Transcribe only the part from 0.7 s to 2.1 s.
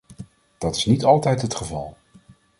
is niet altijd het geval.